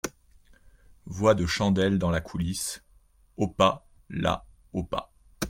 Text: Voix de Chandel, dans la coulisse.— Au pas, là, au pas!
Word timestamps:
Voix 1.05 1.35
de 1.35 1.45
Chandel, 1.45 1.99
dans 1.99 2.09
la 2.09 2.21
coulisse.— 2.21 2.83
Au 3.37 3.47
pas, 3.47 3.85
là, 4.09 4.45
au 4.73 4.83
pas! 4.83 5.13